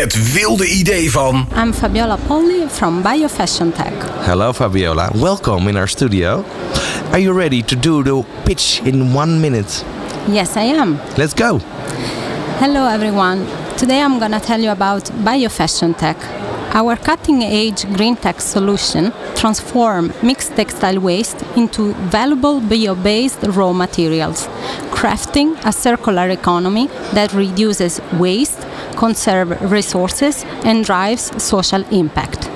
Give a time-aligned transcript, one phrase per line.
[0.00, 1.46] Het wilde idee van...
[1.56, 3.92] I'm Fabiola Polli from BioFashion Tech.
[4.26, 5.10] Hello, Fabiola.
[5.14, 6.44] Welcome in our studio.
[7.10, 9.84] Are you ready to do the pitch in one minute?
[10.26, 10.98] Yes, I am.
[11.16, 11.60] Let's go.
[12.58, 13.46] Hello, everyone.
[13.76, 16.16] Today I'm going to tell you about BioFashion Tech.
[16.72, 24.48] Our cutting-edge green tech solution transform mixed textile waste into valuable bio-based raw materials,
[24.92, 32.50] crafting a circular economy that reduces waste, conserves resources, and drives social impact.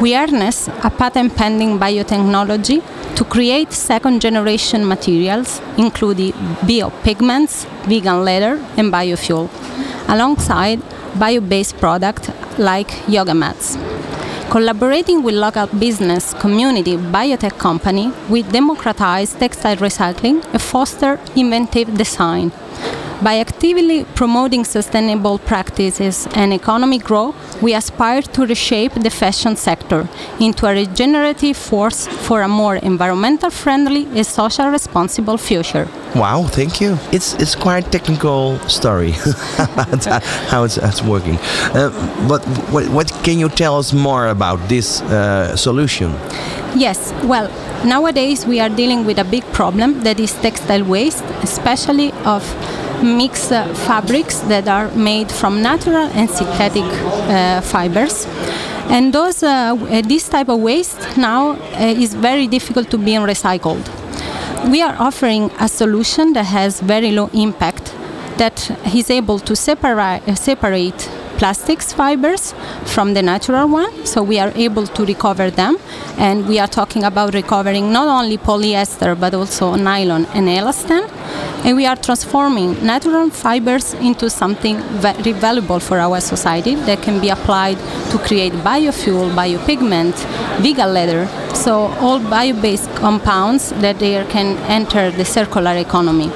[0.00, 2.82] We harness a patent-pending biotechnology
[3.16, 6.32] to create second-generation materials, including
[6.64, 9.50] biopigments, vegan leather, and biofuel,
[10.08, 10.80] alongside
[11.18, 13.76] bio-based products like yoga mats.
[14.48, 22.50] Collaborating with local business community biotech company, we democratize textile recycling and foster inventive design.
[23.22, 30.08] By actively promoting sustainable practices and economic growth, we aspire to reshape the fashion sector
[30.40, 35.86] into a regenerative force for a more environmental friendly and social responsible future.
[36.14, 36.98] Wow, thank you.
[37.12, 39.10] It's it's quite a technical story
[40.50, 41.36] how it's, it's working.
[41.74, 41.90] Uh,
[42.26, 42.42] but
[42.72, 46.10] what, what can you tell us more about this uh, solution?
[46.74, 47.50] Yes, well,
[47.84, 52.42] nowadays we are dealing with a big problem that is textile waste, especially of
[53.02, 58.26] mixed uh, fabrics that are made from natural and synthetic uh, fibers.
[58.88, 63.88] And those, uh, this type of waste now is very difficult to be recycled.
[64.70, 67.94] We are offering a solution that has very low impact,
[68.36, 72.52] that is able to separate, separate plastics fibers
[72.84, 75.78] from the natural one, so we are able to recover them.
[76.18, 81.08] And we are talking about recovering not only polyester but also nylon and elastin.
[81.64, 87.20] And we are transforming natural fibers into something very valuable for our society that can
[87.20, 87.78] be applied
[88.10, 90.14] to create biofuel, biopigment,
[90.62, 91.26] vegan leather.
[91.54, 96.30] So all bio-based compounds that they can enter the circular economy.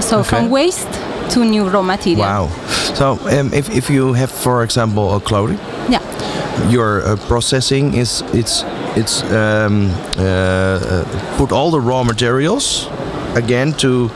[0.00, 0.28] So okay.
[0.28, 0.88] from waste
[1.30, 2.20] to new raw material.
[2.20, 2.48] Wow.
[2.94, 5.58] So um, if, if you have, for example, a clothing,
[5.90, 6.00] yeah,
[6.70, 8.64] your uh, processing is it's
[8.96, 12.88] it's um, uh, uh, put all the raw materials
[13.34, 14.10] again to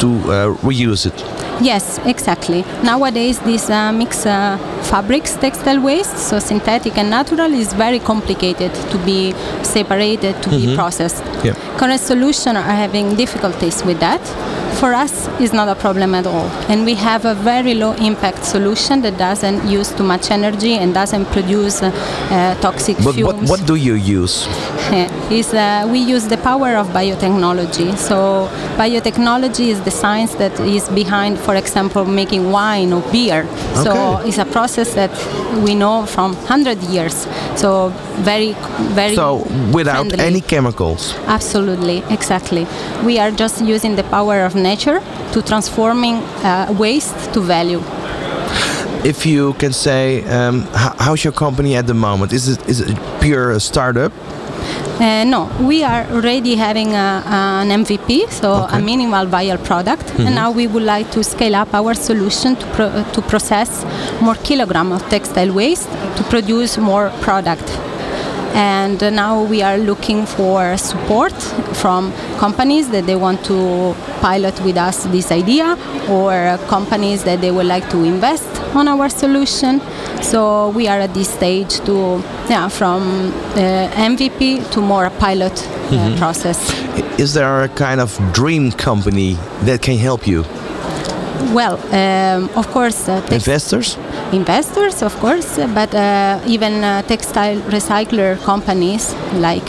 [0.00, 1.18] to uh, reuse it.
[1.60, 2.64] Yes, exactly.
[2.82, 4.58] Nowadays, this uh, mix uh,
[4.90, 10.66] fabrics textile waste, so synthetic and natural, is very complicated to be separated, to mm-hmm.
[10.66, 11.24] be processed.
[11.42, 11.54] Yeah.
[11.78, 14.20] Current solutions are having difficulties with that
[14.80, 16.46] for us is not a problem at all.
[16.70, 20.92] And we have a very low impact solution that doesn't use too much energy and
[20.92, 21.90] doesn't produce uh,
[22.60, 23.48] toxic but fumes.
[23.48, 24.46] What, what do you use?
[25.30, 27.96] is uh, we use the power of biotechnology.
[27.96, 33.42] So biotechnology is the science that is behind, for example, making wine or beer.
[33.42, 33.84] Okay.
[33.84, 35.10] So it's a process that
[35.64, 37.26] we know from 100 years.
[37.56, 37.88] So
[38.22, 38.54] very,
[38.94, 39.14] very.
[39.14, 40.24] So without friendly.
[40.24, 41.14] any chemicals.
[41.26, 42.66] Absolutely, exactly.
[43.04, 44.98] We are just using the power of nature
[45.32, 47.82] to transforming uh, waste to value
[49.06, 50.62] if you can say, um,
[50.98, 52.32] how's your company at the moment?
[52.32, 54.12] Is it is it pure startup?
[54.98, 58.78] Uh, no, we are already having a, an MVP, so okay.
[58.78, 60.26] a minimal viable product, mm-hmm.
[60.26, 63.84] and now we would like to scale up our solution to, pro- to process
[64.22, 67.68] more kilogram of textile waste to produce more product
[68.56, 71.34] and now we are looking for support
[71.82, 75.76] from companies that they want to pilot with us this idea
[76.08, 79.80] or companies that they would like to invest on our solution
[80.22, 83.02] so we are at this stage to yeah from
[83.54, 86.18] uh, mvp to more a pilot uh, mm-hmm.
[86.18, 86.58] process
[87.18, 90.44] is there a kind of dream company that can help you
[91.52, 93.96] well, um, of course, uh, investors.
[94.32, 99.66] Investors, of course, but uh, even uh, textile recycler companies like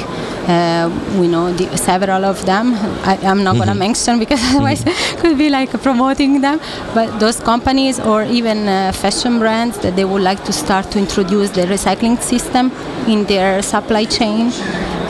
[1.19, 2.73] we know the, several of them.
[3.03, 3.57] I, am not mm-hmm.
[3.57, 5.19] going to mention because otherwise mm-hmm.
[5.21, 6.59] could be like promoting them.
[6.93, 10.99] But those companies or even uh, fashion brands that they would like to start to
[10.99, 12.71] introduce the recycling system
[13.07, 14.51] in their supply chain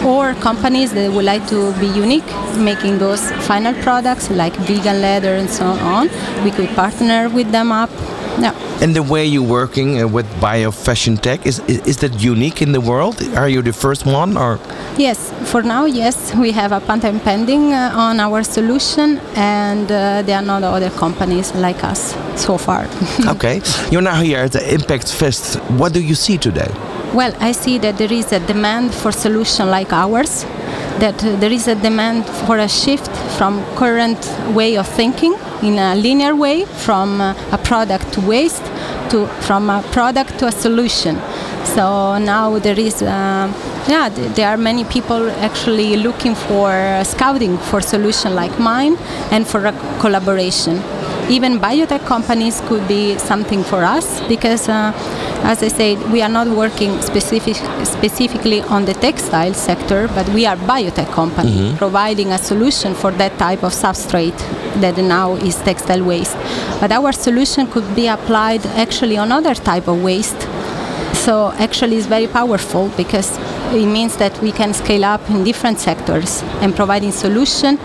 [0.05, 5.35] or companies that would like to be unique, making those final products like vegan leather
[5.35, 6.09] and so on.
[6.43, 7.89] We could partner with them up.
[8.39, 8.53] Yeah.
[8.81, 12.61] And the way you're working uh, with bio fashion tech is, is, is that unique
[12.61, 13.21] in the world?
[13.35, 14.59] Are you the first one or?
[14.97, 20.21] Yes, for now, yes, we have a patent pending uh, on our solution, and uh,
[20.21, 22.87] there are not other companies like us so far.
[23.27, 23.61] okay,
[23.91, 25.55] you're now here at the Impact Fest.
[25.79, 26.69] What do you see today?
[27.13, 30.43] Well, I see that there is a demand for solution like ours,
[30.99, 34.19] that uh, there is a demand for a shift from current
[34.53, 38.63] way of thinking in a linear way from uh, a product to waste
[39.09, 41.19] to from a product to a solution.
[41.63, 43.51] So now there is, uh,
[43.87, 48.97] yeah, there are many people actually looking for uh, scouting for solution like mine
[49.31, 50.81] and for collaboration.
[51.29, 54.93] Even biotech companies could be something for us because, uh,
[55.43, 60.45] as I said, we are not working specific, specifically on the textile sector, but we
[60.45, 61.77] are biotech company mm-hmm.
[61.77, 64.37] providing a solution for that type of substrate
[64.79, 66.37] that now is textile waste.
[66.79, 70.47] But our solution could be applied actually on other type of waste
[71.27, 73.37] so actually it's very powerful because
[73.73, 77.77] it means that we can scale up in different sectors and providing solution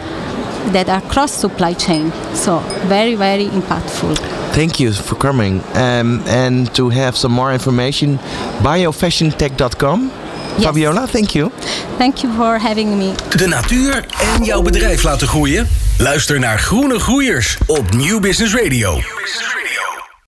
[0.73, 2.13] that are cross supply chain.
[2.35, 4.17] So very, very impactful.
[4.53, 5.63] Thank you for coming.
[5.75, 8.19] Um, and to have some more information,
[8.63, 10.11] biofashiontech.com.
[10.57, 10.65] Yes.
[10.65, 11.51] Fabiola, thank you.
[11.99, 13.13] Thank you for having me.
[13.37, 14.07] De natuur
[14.37, 15.69] en jouw bedrijf laten groeien?
[15.99, 18.93] Luister naar Groene Groeiers op New Business Radio.
[18.93, 19.62] New Business Radio.